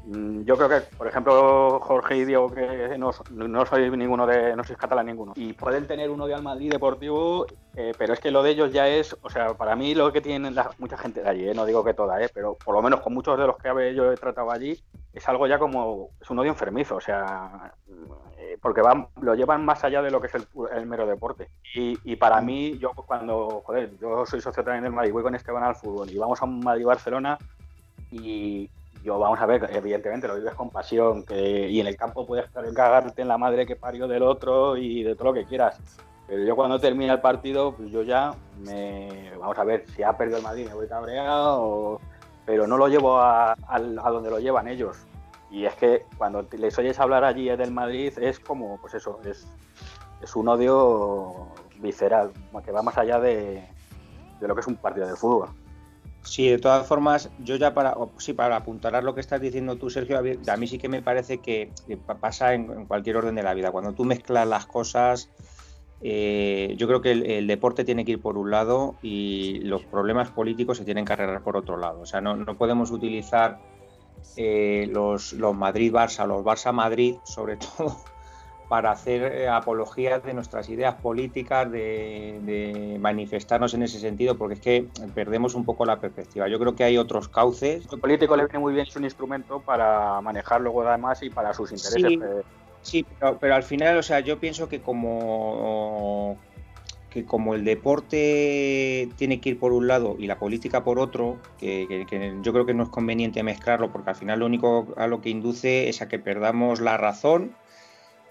yo 0.07 0.57
creo 0.57 0.69
que, 0.69 0.81
por 0.97 1.07
ejemplo, 1.07 1.81
Jorge 1.81 2.17
y 2.17 2.25
Diego, 2.25 2.53
que 2.53 2.97
no, 2.99 3.11
no 3.31 3.67
sois 3.67 3.91
ninguno 3.93 4.27
de, 4.27 4.55
no 4.55 4.65
sois 4.65 4.79
catalán 4.79 5.07
ninguno, 5.07 5.33
y 5.37 5.53
pueden 5.53 5.87
tener 5.87 6.11
un 6.11 6.21
odio 6.21 6.37
al 6.37 6.43
Madrid 6.43 6.71
deportivo, 6.71 7.47
eh, 7.75 7.93
pero 7.97 8.13
es 8.13 8.21
que 8.21 8.31
lo 8.31 8.43
de 8.43 8.51
ellos 8.51 8.73
ya 8.73 8.89
es, 8.89 9.17
o 9.23 9.31
sea, 9.31 9.55
para 9.55 9.77
mí 9.77 9.95
lo 9.95 10.13
que 10.13 10.21
tienen 10.21 10.55
mucha 10.79 10.99
gente 10.99 11.23
de 11.23 11.29
allí, 11.29 11.49
eh, 11.49 11.55
no 11.55 11.65
digo 11.65 11.85
que 11.85 11.95
toda, 11.95 12.23
eh, 12.23 12.31
pero 12.33 12.57
por 12.63 12.75
lo 12.75 12.83
menos 12.83 13.01
con 13.01 13.15
muchos 13.15 13.39
de 13.39 13.47
los 13.47 13.57
que 13.57 13.95
yo 13.95 14.13
he 14.13 14.17
tratado 14.17 14.51
allí, 14.51 14.79
es 15.13 15.29
algo 15.29 15.47
ya 15.47 15.59
como, 15.59 16.11
es 16.21 16.29
un 16.29 16.39
odio 16.39 16.51
enfermizo, 16.51 16.97
o 16.97 17.01
sea, 17.01 17.73
eh, 18.37 18.59
porque 18.61 18.83
van, 18.83 19.09
lo 19.21 19.35
llevan 19.35 19.65
más 19.65 19.85
allá 19.85 20.03
de 20.03 20.11
lo 20.11 20.21
que 20.21 20.27
es 20.27 20.35
el, 20.35 20.87
mero 20.87 21.07
deporte. 21.07 21.49
Y, 21.75 22.17
para 22.17 22.41
mí, 22.41 22.79
yo 22.79 22.91
cuando, 22.91 23.63
joder, 23.65 23.97
yo 23.99 24.27
soy 24.27 24.41
socio 24.41 24.63
también 24.63 24.85
del 24.85 24.93
Madrid, 24.93 25.13
voy 25.13 25.23
con 25.23 25.35
Esteban 25.35 25.63
al 25.63 25.77
fútbol 25.77 26.11
y 26.11 26.19
vamos 26.19 26.41
a 26.41 26.45
un 26.45 26.61
Madrid-Barcelona 26.61 27.39
y 28.11 28.71
yo, 29.05 29.19
vamos 29.19 29.41
a 29.41 29.47
ver, 29.47 29.69
evidentemente 29.73 30.27
lo 30.27 30.37
vives 30.37 30.55
con 30.55 30.71
pasión 30.71 31.25
que, 31.25 31.69
y 31.69 31.81
en 31.81 31.87
el 31.87 31.97
campo 31.97 32.27
puedes 32.27 32.47
cagarte 32.51 33.23
en 33.23 33.29
la 33.29 33.39
madre 33.39 33.67
que 33.67 33.77
parió 33.77 34.09
del 34.09 34.23
otro 34.23 34.77
y 34.77 35.03
de 35.03 35.15
todo 35.15 35.29
lo 35.29 35.35
que 35.35 35.45
quieras. 35.45 35.79
Pero 36.27 36.43
yo 36.43 36.57
cuando 36.57 36.81
termina 36.81 37.13
el 37.13 37.21
partido, 37.21 37.73
pues 37.73 37.91
yo 37.91 38.03
ya 38.03 38.35
me, 38.59 39.31
vamos 39.39 39.59
a 39.59 39.65
ver, 39.65 39.87
si 39.95 40.03
ha 40.03 40.17
perdido 40.17 40.39
el 40.39 40.43
Madrid 40.43 40.67
me 40.67 40.75
voy 40.75 40.89
cabreado, 40.89 42.01
pero 42.47 42.67
no 42.67 42.77
lo 42.77 42.89
llevo 42.89 43.19
a, 43.19 43.53
a 43.53 44.11
donde 44.11 44.31
lo 44.31 44.41
llevan 44.41 44.67
ellos 44.69 45.07
y 45.55 45.67
es 45.67 45.75
que 45.77 46.05
cuando 46.19 46.45
les 46.59 46.77
oyes 46.81 46.99
hablar 46.99 47.23
allí 47.23 47.49
del 47.49 47.71
Madrid 47.71 48.13
es 48.19 48.41
como, 48.41 48.77
pues 48.81 48.95
eso, 48.95 49.21
es, 49.25 49.47
es 50.21 50.35
un 50.35 50.49
odio 50.49 51.47
visceral, 51.79 52.33
que 52.65 52.73
va 52.73 52.83
más 52.83 52.99
allá 52.99 53.21
de, 53.21 53.65
lo 54.41 54.53
que 54.53 54.61
es 54.61 54.67
un 54.67 54.75
partido 54.75 55.07
de 55.07 55.15
fútbol. 55.15 55.51
Sí, 56.25 56.49
de 56.49 56.59
todas 56.59 56.87
formas, 56.87 57.31
yo 57.39 57.57
ya 57.57 57.75
para, 57.75 57.95
sí, 58.19 58.33
para 58.33 58.57
apuntalar 58.57 59.05
lo 59.05 59.15
que 59.15 59.21
estás 59.21 59.41
diciendo 59.41 59.77
tú, 59.77 59.91
Sergio, 59.91 60.19
a 60.19 60.57
mí 60.57 60.67
sí 60.67 60.79
que 60.79 60.89
me 60.89 61.03
parece 61.03 61.39
que, 61.41 61.71
pasa 62.21 62.55
en, 62.55 62.87
cualquier 62.87 63.19
orden 63.19 63.35
de 63.35 63.43
la 63.43 63.55
vida. 63.55 63.71
Cuando 63.71 63.93
tú 63.93 64.05
mezclas 64.05 64.49
las 64.49 64.65
cosas, 64.67 65.31
eh, 66.01 66.75
yo 66.79 66.87
creo 66.87 67.03
que 67.03 67.13
el, 67.13 67.47
deporte 67.47 67.85
tiene 67.85 68.05
que 68.05 68.13
ir 68.13 68.23
por 68.23 68.39
un 68.39 68.51
lado 68.51 68.97
y 69.03 69.61
los 69.61 69.85
problemas 69.85 70.31
políticos 70.31 70.79
se 70.79 70.85
tienen 70.85 71.05
que 71.05 71.13
arreglar 71.13 71.43
por 71.43 71.59
otro 71.59 71.77
lado. 71.77 72.01
O 72.01 72.07
sea, 72.07 72.23
no, 72.23 72.37
no 72.37 72.57
podemos 72.57 72.91
utilizar 72.91 73.61
eh, 74.37 74.89
los, 74.91 75.35
los 75.35 75.55
Madrid-Barça, 75.55 76.27
los 76.27 76.43
Barça-Madrid, 76.43 77.17
sobre 77.25 77.57
todo, 77.77 77.97
para 78.75 78.91
hacer 78.91 79.23
eh, 79.23 79.49
apologías 79.49 80.25
de 80.25 80.35
nuestras 80.35 80.69
ideas 80.69 80.97
políticas, 80.97 81.71
de, 81.71 82.97
manifestarnos 82.99 83.73
en 83.75 83.85
ese 83.85 84.01
sentido, 84.01 84.37
porque 84.37 84.55
es 84.55 84.61
que 84.61 84.89
perdemos 85.15 85.55
un 85.55 85.65
poco 85.65 85.85
la 85.85 86.01
perspectiva. 86.01 86.49
Yo 86.49 86.59
creo 86.59 86.75
que 86.75 86.83
hay 86.83 86.99
otros 86.99 87.29
cauces. 87.29 87.87
El 87.93 88.01
político 88.01 88.37
le 88.37 88.47
viene 88.47 88.59
muy 88.59 88.73
bien, 88.73 88.85
es 88.85 88.97
un 88.97 89.05
instrumento 89.05 89.61
para 89.61 90.21
manejar 90.23 90.61
luego 90.61 90.83
además 90.83 91.23
y 91.23 91.31
para 91.31 91.55
sus 91.55 91.71
intereses. 91.71 92.19
Sí, 92.83 93.07
pero, 93.21 93.39
pero, 93.39 93.55
al 93.55 93.63
final, 93.63 93.97
o 93.97 94.03
sea, 94.03 94.19
yo 94.19 94.41
pienso 94.41 94.69
que 94.69 94.83
como 94.83 96.37
que 97.15 97.25
como 97.25 97.55
el 97.55 97.65
deporte 97.65 99.09
tiene 99.15 99.41
que 99.41 99.51
ir 99.51 99.59
por 99.61 99.73
un 99.73 99.87
lado 99.87 100.17
y 100.19 100.27
la 100.27 100.41
política 100.41 100.83
por 100.83 100.99
otro, 100.99 101.39
que, 101.59 102.05
yo 102.43 102.53
creo 102.53 102.67
que 102.67 102.75
no 102.75 102.83
es 102.83 102.89
conveniente 102.89 103.41
mezclarlo 103.45 103.93
porque 103.93 104.11
al 104.11 104.17
final 104.17 104.41
lo 104.41 104.47
único 104.47 104.93
a 104.97 105.07
lo 105.07 105.21
que 105.21 105.31
induce 105.31 105.89
es 105.89 106.03
a 106.03 106.09
que 106.09 106.19
perdamos 106.19 106.81
la 106.81 106.97
razón, 106.97 107.55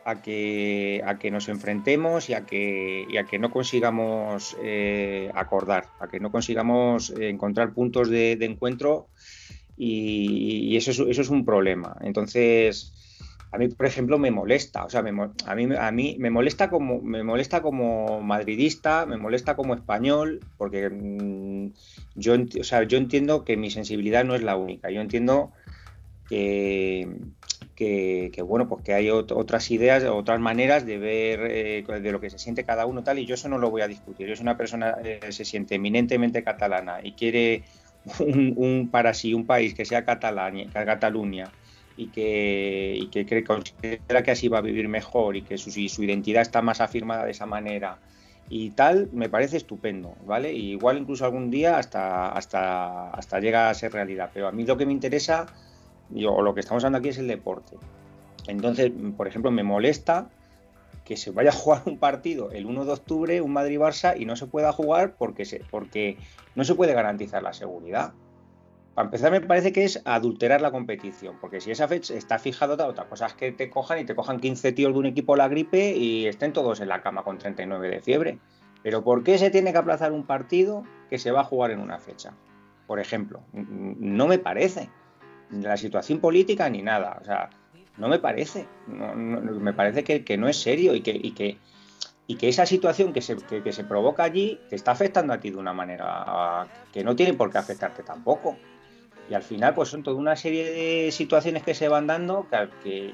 a 0.06 0.22
que, 0.22 1.02
a 1.06 1.18
que 1.18 1.32
nos 1.32 1.50
enfrentemos 1.50 2.30
y 2.30 2.34
a 2.34 2.46
que, 2.46 3.06
y 3.10 3.18
a 3.18 3.26
que 3.26 3.40
no 3.40 3.52
consigamos 3.52 4.56
eh, 4.62 5.32
acordar, 5.34 5.88
a 6.00 6.08
que 6.08 6.20
no 6.20 6.32
consigamos 6.32 7.14
encontrar 7.18 7.74
puntos 7.74 8.10
de, 8.10 8.34
encuentro 8.42 9.08
y, 9.78 10.76
eso, 10.76 10.92
eso 10.92 11.22
es 11.22 11.30
un 11.30 11.46
problema. 11.46 11.96
Entonces, 12.02 12.94
a 13.54 13.60
mí, 13.60 13.68
por 13.68 13.86
ejemplo, 13.86 14.18
me 14.18 14.32
molesta, 14.32 14.84
o 14.84 14.90
sea, 14.90 15.02
a, 15.02 15.56
mí, 15.56 15.76
a 15.78 15.92
mí 15.92 16.16
me 16.18 16.32
molesta 16.32 16.72
como 16.72 17.02
me 17.02 17.24
molesta 17.24 17.62
como 17.62 18.20
madridista, 18.20 19.06
me 19.06 19.18
molesta 19.18 19.56
como 19.56 19.76
español, 19.76 20.40
porque 20.58 20.90
mm, 20.90 21.68
yo, 22.16 22.34
o 22.60 22.64
sea, 22.64 22.82
yo 22.82 22.98
entiendo 22.98 23.46
que 23.46 23.56
mi 23.56 23.70
sensibilidad 23.70 24.26
no 24.26 24.34
es 24.34 24.42
la 24.42 24.56
única. 24.56 24.90
Yo 24.90 25.02
entiendo 25.02 25.52
que, 26.28 27.08
que, 27.76 28.32
bueno, 28.46 28.68
pues 28.68 28.84
que 28.84 28.94
hay 28.94 29.10
otras 29.10 29.72
ideas, 29.72 30.04
otras 30.04 30.40
maneras 30.40 30.86
de 30.86 30.98
ver 30.98 31.40
eh, 31.50 31.84
de 32.02 32.12
lo 32.12 32.20
que 32.20 32.30
se 32.30 32.40
siente 32.40 32.64
cada 32.64 32.86
uno 32.86 33.04
tal, 33.04 33.20
y 33.20 33.26
yo 33.26 33.36
eso 33.36 33.50
no 33.50 33.58
lo 33.58 33.70
voy 33.70 33.82
a 33.82 33.88
discutir. 33.88 34.28
Yo 34.28 34.36
soy 34.36 34.44
una 34.44 34.58
persona 34.58 34.96
que 35.02 35.32
se 35.32 35.46
siente 35.46 35.76
eminentemente 35.76 36.44
catalana 36.44 37.00
y 37.04 37.14
quiere 37.14 37.64
un, 38.20 38.90
para 38.92 39.14
sí 39.14 39.34
un 39.34 39.46
país 39.46 39.74
que 39.74 39.86
sea 39.86 40.06
Cataluña, 40.06 40.70
Cataluña 40.72 41.52
y 41.96 42.08
que, 42.08 42.98
y 42.98 43.08
que 43.10 43.44
considera 43.44 44.24
que 44.24 44.32
así 44.32 44.48
va 44.48 44.60
a 44.60 44.62
vivir 44.62 44.88
mejor 44.88 45.36
y 45.36 45.44
que 45.44 45.58
su, 45.58 45.72
su 45.72 46.04
identidad 46.04 46.42
está 46.42 46.62
más 46.62 46.82
afirmada 46.82 47.26
de 47.26 47.32
esa 47.32 47.46
manera 47.46 48.00
y 48.50 48.72
tal, 48.72 49.10
me 49.14 49.30
parece 49.30 49.58
estupendo, 49.58 50.16
¿vale? 50.26 50.54
igual 50.54 50.98
incluso 50.98 51.26
algún 51.26 51.50
día 51.50 51.78
hasta, 51.78 52.30
hasta, 52.30 53.10
hasta 53.10 53.40
llega 53.40 53.70
a 53.70 53.74
ser 53.74 53.94
realidad. 53.94 54.32
Pero 54.34 54.48
a 54.48 54.52
mí 54.52 54.66
lo 54.66 54.78
que 54.78 54.86
me 54.86 54.92
interesa, 54.92 55.48
yo, 56.14 56.42
lo 56.42 56.54
que 56.54 56.60
estamos 56.60 56.84
hablando 56.84 57.00
aquí 57.00 57.10
es 57.10 57.18
el 57.18 57.28
deporte. 57.28 57.78
Entonces, 58.48 58.92
por 59.16 59.28
ejemplo, 59.28 59.52
me 59.52 59.64
molesta 59.64 60.30
que 61.06 61.18
se 61.18 61.32
vaya 61.32 61.50
a 61.50 61.54
jugar 61.54 61.84
un 61.86 61.98
partido 61.98 62.52
el 62.52 62.66
1 62.66 62.86
de 62.86 62.92
octubre, 62.92 63.42
un 63.42 63.54
Madrid-Barça, 63.54 64.16
y 64.18 64.26
no 64.26 64.36
se 64.36 64.48
pueda 64.48 64.72
jugar 64.72 65.16
porque, 65.18 65.46
se, 65.46 65.62
porque 65.70 66.18
no 66.56 66.64
se 66.64 66.76
puede 66.76 66.94
garantizar 66.94 67.44
la 67.44 67.54
seguridad. 67.54 68.14
Para 68.94 69.08
empezar, 69.08 69.32
me 69.32 69.42
parece 69.42 69.74
que 69.74 69.86
es 69.86 70.02
adulterar 70.06 70.62
la 70.62 70.72
competición, 70.72 71.38
porque 71.42 71.60
si 71.60 71.72
esa 71.72 71.88
fecha 71.88 72.14
está 72.14 72.38
fijada, 72.38 72.86
otra 72.86 73.06
cosa 73.06 73.26
es 73.26 73.34
que 73.34 73.52
te 73.52 73.70
cojan 73.72 74.00
y 74.00 74.06
te 74.06 74.14
cojan 74.14 74.40
15 74.40 74.72
tíos 74.72 74.94
de 74.94 75.00
un 75.00 75.08
equipo 75.08 75.36
la 75.36 75.48
gripe 75.48 75.96
y 75.98 76.28
estén 76.28 76.54
todos 76.54 76.80
en 76.80 76.90
la 76.90 77.02
cama 77.02 77.24
con 77.24 77.40
39 77.40 77.90
de 77.90 78.02
fiebre. 78.02 78.40
Pero 78.84 79.04
¿por 79.04 79.24
qué 79.24 79.38
se 79.40 79.50
tiene 79.50 79.72
que 79.72 79.80
aplazar 79.80 80.12
un 80.12 80.26
partido 80.28 80.84
que 81.10 81.18
se 81.18 81.32
va 81.32 81.42
a 81.42 81.46
jugar 81.46 81.72
en 81.72 81.80
una 81.80 81.98
fecha? 82.00 82.34
Por 82.86 83.00
ejemplo, 83.00 83.42
no 83.52 84.28
me 84.28 84.38
parece. 84.38 84.90
La 85.62 85.78
situación 85.78 86.20
política 86.20 86.70
ni 86.70 86.82
nada. 86.82 87.20
O 87.22 87.26
sea, 87.26 87.50
no 87.98 88.08
me 88.08 88.20
parece. 88.20 88.68
me 88.88 89.74
parece 89.74 90.04
que, 90.04 90.38
no 90.38 90.48
es 90.48 90.58
serio 90.58 90.96
y 90.96 91.02
que, 91.02 91.12
y 91.12 91.32
que, 91.32 91.58
y 92.28 92.36
que 92.36 92.50
esa 92.50 92.66
situación 92.66 93.14
que 93.14 93.22
se, 93.22 93.38
que 93.38 93.72
se 93.72 93.84
provoca 93.84 94.24
allí 94.24 94.60
te 94.70 94.76
está 94.76 94.92
afectando 94.92 95.34
a 95.34 95.40
ti 95.40 95.52
de 95.52 95.58
una 95.58 95.74
manera 95.74 96.68
que 96.92 97.04
no 97.04 97.16
tiene 97.16 97.34
por 97.34 97.52
qué 97.52 97.58
afectarte 97.58 98.04
tampoco. 98.04 98.58
Y 99.30 99.36
al 99.36 99.44
final, 99.44 99.74
pues 99.74 99.90
son 99.90 100.04
toda 100.04 100.18
una 100.18 100.36
serie 100.36 100.70
de 100.70 101.12
situaciones 101.12 101.64
que 101.64 101.74
se 101.74 101.88
van 101.88 102.08
dando 102.08 102.46
que, 102.84 103.14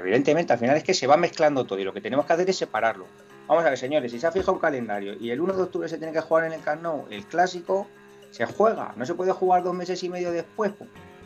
evidentemente 0.00 0.52
al 0.52 0.58
final 0.58 0.76
es 0.76 0.84
que 0.84 0.94
se 0.94 1.06
va 1.06 1.16
mezclando 1.16 1.64
todo 1.64 1.78
y 1.78 1.84
lo 1.84 1.92
que 1.92 2.00
tenemos 2.00 2.24
que 2.24 2.32
hacer 2.32 2.48
es 2.48 2.56
separarlo. 2.56 3.06
Vamos 3.46 3.64
a 3.64 3.68
ver, 3.68 3.78
señores, 3.78 4.10
si 4.10 4.18
se 4.18 4.26
ha 4.26 4.32
fijado 4.32 4.54
un 4.54 4.58
calendario 4.58 5.14
y 5.20 5.30
el 5.30 5.40
1 5.40 5.54
de 5.54 5.62
octubre 5.62 5.88
se 5.88 5.98
tiene 5.98 6.14
que 6.14 6.20
jugar 6.20 6.44
en 6.46 6.54
el 6.54 6.62
Camp 6.62 6.82
el 7.10 7.26
clásico 7.26 7.86
se 8.30 8.46
juega, 8.46 8.94
no 8.96 9.04
se 9.04 9.14
puede 9.14 9.32
jugar 9.32 9.62
dos 9.62 9.74
meses 9.74 10.02
y 10.02 10.08
medio 10.08 10.32
después, 10.32 10.72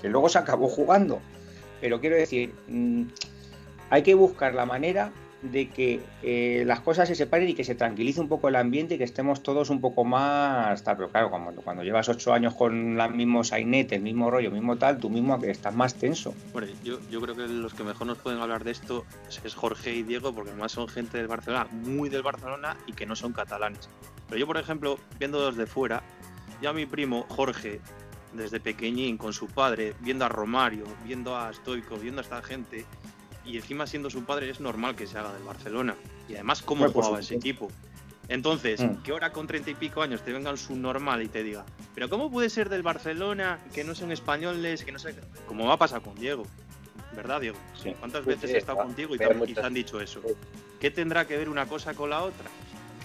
que 0.00 0.08
luego 0.08 0.28
se 0.28 0.38
acabó 0.38 0.68
jugando. 0.68 1.20
Pero 1.80 2.00
quiero 2.00 2.16
decir, 2.16 2.52
mm, 2.68 3.04
hay 3.90 4.02
que 4.02 4.14
buscar 4.14 4.54
la 4.54 4.66
manera 4.66 5.12
de 5.42 5.68
que 5.68 6.00
eh, 6.22 6.64
las 6.66 6.80
cosas 6.80 7.08
se 7.08 7.14
separen 7.14 7.48
y 7.48 7.54
que 7.54 7.62
se 7.62 7.74
tranquilice 7.74 8.20
un 8.20 8.28
poco 8.28 8.48
el 8.48 8.56
ambiente 8.56 8.94
y 8.96 8.98
que 8.98 9.04
estemos 9.04 9.42
todos 9.42 9.70
un 9.70 9.80
poco 9.80 10.04
más 10.04 10.82
pero 10.82 11.08
claro, 11.10 11.30
cuando, 11.30 11.62
cuando 11.62 11.84
llevas 11.84 12.08
ocho 12.08 12.32
años 12.32 12.54
con 12.54 12.96
los 12.96 13.10
mismos 13.12 13.48
sainetes, 13.48 13.98
el 13.98 14.02
mismo 14.02 14.30
rollo, 14.30 14.50
mismo 14.50 14.76
tal, 14.76 14.98
tú 14.98 15.10
mismo 15.10 15.38
estás 15.44 15.74
más 15.74 15.94
tenso. 15.94 16.34
Bueno, 16.52 16.68
yo, 16.82 16.98
yo 17.10 17.20
creo 17.20 17.36
que 17.36 17.46
los 17.46 17.74
que 17.74 17.84
mejor 17.84 18.06
nos 18.06 18.18
pueden 18.18 18.40
hablar 18.40 18.64
de 18.64 18.72
esto 18.72 19.04
es 19.44 19.54
Jorge 19.54 19.94
y 19.94 20.02
Diego, 20.02 20.34
porque 20.34 20.50
además 20.50 20.72
son 20.72 20.88
gente 20.88 21.18
del 21.18 21.28
Barcelona, 21.28 21.68
muy 21.70 22.08
del 22.08 22.22
Barcelona 22.22 22.76
y 22.86 22.92
que 22.94 23.06
no 23.06 23.14
son 23.14 23.32
catalanes. 23.32 23.88
Pero 24.28 24.40
yo, 24.40 24.46
por 24.46 24.56
ejemplo, 24.56 24.98
viendo 25.18 25.48
desde 25.50 25.66
fuera, 25.66 26.02
ya 26.60 26.72
mi 26.72 26.86
primo 26.86 27.26
Jorge, 27.28 27.80
desde 28.32 28.60
pequeñín, 28.60 29.16
con 29.18 29.32
su 29.32 29.46
padre, 29.46 29.94
viendo 30.00 30.24
a 30.24 30.28
Romario, 30.28 30.84
viendo 31.04 31.36
a 31.36 31.52
Stoico, 31.52 31.96
viendo 31.96 32.20
a 32.20 32.24
esta 32.24 32.42
gente, 32.42 32.84
y 33.44 33.56
encima 33.56 33.86
siendo 33.86 34.10
su 34.10 34.24
padre 34.24 34.50
es 34.50 34.60
normal 34.60 34.94
que 34.94 35.06
se 35.06 35.18
haga 35.18 35.32
del 35.32 35.42
Barcelona. 35.42 35.94
Y 36.28 36.34
además 36.34 36.62
cómo 36.62 36.88
jugaba 36.90 37.20
ese 37.20 37.36
equipo. 37.36 37.68
Entonces, 38.28 38.80
Mm. 38.82 38.96
que 39.02 39.12
ahora 39.12 39.32
con 39.32 39.46
treinta 39.46 39.70
y 39.70 39.74
pico 39.74 40.02
años 40.02 40.22
te 40.22 40.32
venga 40.32 40.50
un 40.50 40.58
subnormal 40.58 41.22
y 41.22 41.28
te 41.28 41.42
diga, 41.42 41.64
pero 41.94 42.10
¿cómo 42.10 42.30
puede 42.30 42.50
ser 42.50 42.68
del 42.68 42.82
Barcelona 42.82 43.58
que 43.72 43.84
no 43.84 43.94
son 43.94 44.12
españoles, 44.12 44.84
que 44.84 44.92
no 44.92 44.98
sé... 44.98 45.14
Como 45.46 45.66
va 45.66 45.74
a 45.74 45.78
pasar 45.78 46.02
con 46.02 46.14
Diego, 46.14 46.42
¿verdad 47.16 47.40
Diego? 47.40 47.56
Sí. 47.82 47.94
¿Cuántas 47.98 48.24
Sí, 48.24 48.28
veces 48.28 48.50
sí, 48.50 48.56
he 48.56 48.58
estado 48.58 48.78
contigo 48.78 49.14
y 49.14 49.18
te, 49.18 49.32
muchas- 49.32 49.54
te 49.54 49.60
han 49.62 49.72
dicho 49.72 49.98
eso? 49.98 50.20
¿Qué 50.78 50.90
tendrá 50.90 51.26
que 51.26 51.38
ver 51.38 51.48
una 51.48 51.66
cosa 51.66 51.94
con 51.94 52.10
la 52.10 52.22
otra? 52.22 52.50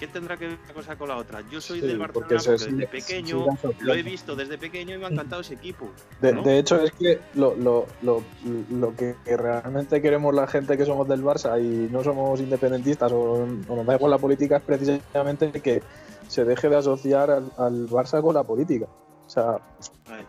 ¿Qué 0.04 0.08
tendrá 0.08 0.36
que 0.36 0.48
ver 0.48 0.58
una 0.66 0.74
cosa 0.74 0.98
con 0.98 1.08
la 1.08 1.16
otra? 1.16 1.40
Yo 1.50 1.62
soy 1.62 1.80
Sí, 1.80 1.88
del 1.88 1.98
Barcelona 1.98 2.28
porque 2.28 2.52
desde 2.52 2.88
pequeño 2.88 3.46
lo 3.80 3.94
he 3.94 4.04
visto 4.04 4.36
desde 4.36 4.58
pequeño 4.58 4.96
y 4.96 4.98
me 4.98 5.06
ha 5.06 5.08
encantado 5.08 5.40
ese 5.40 5.54
equipo. 5.54 5.92
De, 6.20 6.34
¿no? 6.34 6.44
de 6.44 6.60
hecho, 6.60 6.82
es 6.82 6.92
que 6.92 7.22
lo, 7.36 7.56
lo, 7.56 7.86
lo, 8.02 8.22
lo 8.70 8.94
que, 8.98 9.16
que 9.24 9.38
realmente 9.38 10.02
queremos 10.02 10.36
la 10.36 10.46
gente 10.46 10.78
que 10.78 10.84
somos 10.86 11.08
del 11.08 11.24
Barça 11.24 11.58
y 11.58 11.90
no 11.90 12.04
somos 12.04 12.42
independentistas 12.42 13.14
o, 13.14 13.44
o 13.44 13.76
nos 13.78 13.86
da 13.86 13.96
igual 13.96 14.12
la 14.12 14.18
política 14.18 14.58
es 14.58 14.64
precisamente 14.64 15.62
que 15.62 15.82
se 16.28 16.44
deje 16.44 16.68
de 16.68 16.76
asociar 16.76 17.32
al, 17.32 17.54
al 17.58 17.88
Barça 17.88 18.22
con 18.22 18.36
la 18.36 18.44
política. 18.44 18.88
O 19.26 19.30
sea, 19.30 19.62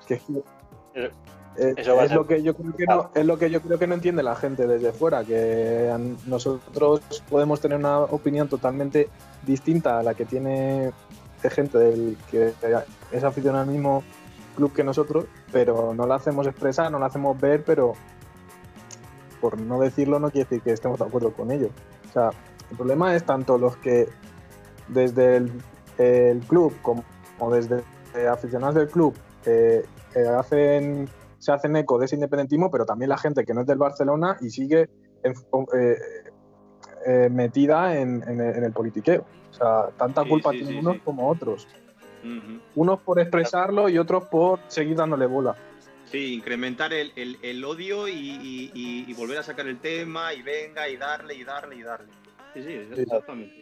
que 0.07 0.15
es, 0.15 0.23
eh, 1.57 1.75
eso 1.77 2.01
es 2.01 2.09
ser- 2.09 2.17
lo 2.17 2.27
que 2.27 2.43
yo 2.43 2.55
creo 2.55 2.75
que 2.77 2.85
no 2.87 3.11
es 3.15 3.25
lo 3.27 3.39
que 3.39 3.51
yo 3.51 3.61
creo 3.61 3.79
que 3.79 3.87
no 3.87 3.95
entiende 3.95 4.23
la 4.23 4.35
gente 4.35 4.67
desde 4.67 4.93
fuera 4.93 5.25
que 5.25 5.91
nosotros 6.27 7.01
podemos 7.31 7.61
tener 7.61 7.79
una 7.79 8.01
opinión 8.01 8.49
totalmente 8.49 9.09
distinta 9.47 9.99
a 9.99 10.03
la 10.03 10.15
que 10.15 10.25
tiene 10.25 10.93
gente 11.43 11.77
del 11.79 12.17
que 12.31 12.55
es 13.13 13.23
aficionado 13.23 13.65
al 13.65 13.71
mismo 13.71 14.03
club 14.57 14.73
que 14.73 14.83
nosotros 14.83 15.27
pero 15.53 15.93
no 15.95 16.07
la 16.07 16.15
hacemos 16.15 16.47
expresar 16.47 16.91
no 16.91 16.99
la 16.99 17.07
hacemos 17.07 17.39
ver 17.39 17.63
pero 17.65 17.93
por 19.41 19.61
no 19.61 19.79
decirlo 19.81 20.19
no 20.19 20.31
quiere 20.31 20.49
decir 20.49 20.63
que 20.63 20.73
estemos 20.73 20.99
de 20.99 21.05
acuerdo 21.05 21.33
con 21.33 21.51
ello. 21.51 21.69
O 22.09 22.13
sea 22.13 22.31
el 22.71 22.77
problema 22.77 23.15
es 23.15 23.25
tanto 23.25 23.59
los 23.59 23.77
que 23.77 24.09
desde 24.89 25.37
el, 25.37 25.53
el 25.99 26.41
club 26.41 26.75
como, 26.83 27.05
como 27.39 27.53
desde 27.55 27.83
eh, 28.17 28.27
aficionados 28.27 28.75
del 28.77 28.89
club 28.89 29.15
eh, 29.45 29.85
eh, 30.15 30.27
hacen 30.29 31.09
se 31.45 31.53
hacen 31.53 31.77
eco 31.77 31.99
de 31.99 32.07
ese 32.07 32.15
independentismo, 32.15 32.71
pero 32.71 32.87
también 32.87 33.11
la 33.11 33.19
gente 33.19 33.45
que 33.45 33.53
no 33.53 33.61
es 33.61 33.67
del 33.67 33.77
Barcelona 33.77 34.39
y 34.41 34.49
sigue 34.49 34.89
en- 35.23 35.35
eh, 35.79 35.97
eh, 37.07 37.29
metida 37.31 37.99
en, 37.99 38.23
en 38.27 38.41
el- 38.41 38.57
en 38.57 38.65
el 38.65 38.73
politiqueo. 38.73 39.27
O 39.51 39.53
sea, 39.53 39.91
tanta 39.99 40.23
Sí, 40.23 40.29
culpa 40.31 40.53
sí, 40.53 40.57
tienen 40.59 40.75
sí, 40.77 40.81
unos 40.81 40.95
sí. 40.95 41.01
como 41.05 41.29
otros. 41.29 41.69
Unos 42.75 43.01
por 43.03 43.21
expresarlo 43.21 43.91
y 43.91 43.99
otros 43.99 44.25
por 44.25 44.59
seguir 44.69 44.97
dándole 44.97 45.27
bola. 45.27 45.55
Sí, 46.07 46.33
incrementar 46.35 46.95
el, 46.95 47.13
el- 47.15 47.39
el 47.43 47.63
odio 47.63 48.09
y, 48.09 48.13
y- 48.13 48.71
y- 48.73 49.05
y 49.07 49.13
volver 49.13 49.37
a 49.39 49.43
sacar 49.43 49.67
el 49.67 49.79
tema 49.81 50.33
y 50.33 50.41
venga 50.41 50.89
y 50.89 50.97
darle 50.97 51.35
y 51.35 51.45
darle 51.45 51.77
y 51.77 51.83
darle. 51.83 52.09
Sí, 52.55 52.63
sí, 52.63 53.01
exactamente. 53.03 53.55